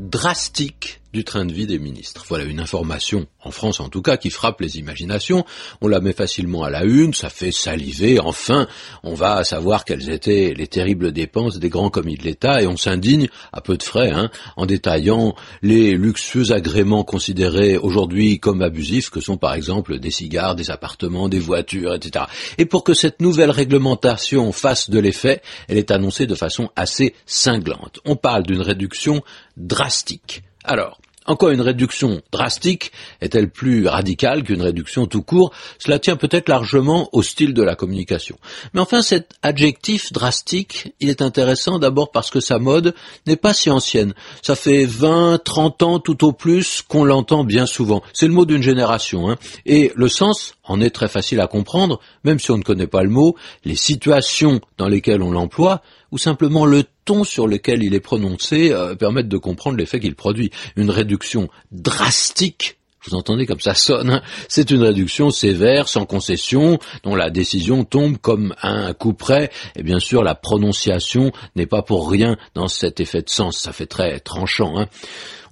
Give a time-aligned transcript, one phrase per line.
[0.00, 2.24] drastique du train de vie des ministres.
[2.28, 5.44] Voilà une information, en France en tout cas, qui frappe les imaginations.
[5.80, 8.20] On la met facilement à la une, ça fait saliver.
[8.20, 8.68] Enfin,
[9.02, 12.76] on va savoir quelles étaient les terribles dépenses des grands commis de l'État et on
[12.76, 19.10] s'indigne à peu de frais, hein, en détaillant les luxueux agréments considérés aujourd'hui comme abusifs,
[19.10, 22.26] que sont par exemple des cigares, des appartements, des voitures, etc.
[22.58, 27.14] Et pour que cette nouvelle réglementation fasse de l'effet, elle est annoncée de façon assez
[27.26, 27.98] cinglante.
[28.04, 29.22] On parle d'une réduction
[29.66, 35.52] drastique alors, en quoi une réduction drastique est-elle plus radicale qu'une réduction tout court?
[35.78, 38.36] Cela tient peut-être largement au style de la communication.
[38.74, 42.94] Mais enfin, cet adjectif drastique, il est intéressant d'abord parce que sa mode
[43.26, 44.14] n'est pas si ancienne.
[44.42, 48.02] Ça fait 20, 30 ans tout au plus qu'on l'entend bien souvent.
[48.12, 49.30] C'est le mot d'une génération.
[49.30, 49.36] Hein.
[49.66, 53.02] Et le sens en est très facile à comprendre, même si on ne connaît pas
[53.02, 57.94] le mot, les situations dans lesquelles on l'emploie, ou simplement le ton sur lequel il
[57.94, 60.50] est prononcé euh, permettent de comprendre l'effet qu'il produit.
[60.76, 62.76] Une réduction drastique
[63.08, 67.84] vous entendez comme ça sonne, hein c'est une réduction sévère, sans concession, dont la décision
[67.84, 72.68] tombe comme un coup près, et bien sûr la prononciation n'est pas pour rien dans
[72.68, 74.78] cet effet de sens, ça fait très tranchant.
[74.78, 74.88] Hein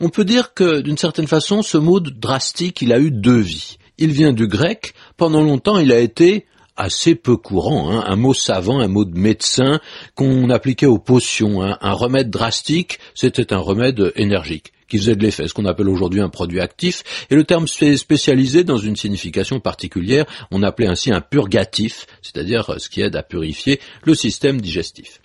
[0.00, 3.78] On peut dire que d'une certaine façon, ce mot drastique, il a eu deux vies.
[3.96, 6.44] Il vient du grec, pendant longtemps il a été
[6.78, 8.04] assez peu courant, hein.
[8.06, 9.80] un mot savant, un mot de médecin
[10.14, 11.62] qu'on appliquait aux potions.
[11.62, 11.76] Hein.
[11.80, 16.22] Un remède drastique, c'était un remède énergique qui faisait de l'effet, ce qu'on appelle aujourd'hui
[16.22, 21.20] un produit actif, et le terme spécialisé dans une signification particulière, on appelait ainsi un
[21.20, 25.20] purgatif, c'est-à-dire ce qui aide à purifier le système digestif.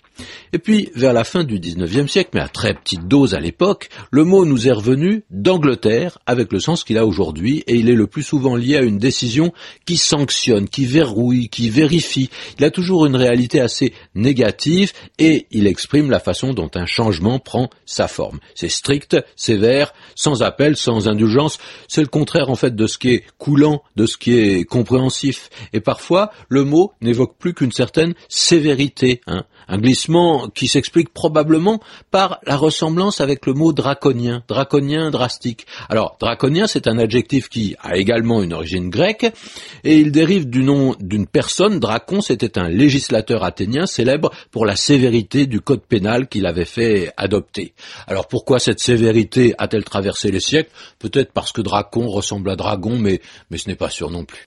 [0.52, 3.88] Et puis, vers la fin du XIXe siècle, mais à très petite dose à l'époque,
[4.10, 7.94] le mot nous est revenu d'Angleterre avec le sens qu'il a aujourd'hui, et il est
[7.94, 9.52] le plus souvent lié à une décision
[9.86, 12.30] qui sanctionne, qui verrouille, qui vérifie.
[12.58, 17.38] Il a toujours une réalité assez négative, et il exprime la façon dont un changement
[17.38, 18.38] prend sa forme.
[18.54, 21.58] C'est strict, sévère, sans appel, sans indulgence.
[21.88, 25.50] C'est le contraire en fait de ce qui est coulant, de ce qui est compréhensif.
[25.72, 31.80] Et parfois, le mot n'évoque plus qu'une certaine sévérité, hein, un glissement qui s'explique probablement
[32.10, 35.66] par la ressemblance avec le mot draconien, draconien drastique.
[35.88, 39.32] Alors, draconien, c'est un adjectif qui a également une origine grecque,
[39.84, 44.76] et il dérive du nom d'une personne, Dracon, c'était un législateur athénien célèbre pour la
[44.76, 47.74] sévérité du code pénal qu'il avait fait adopter.
[48.06, 50.70] Alors pourquoi cette sévérité a-t-elle traversé les siècles?
[50.98, 53.20] Peut-être parce que Dracon ressemble à dragon, mais,
[53.54, 54.44] ce n'est pas sûr non plus.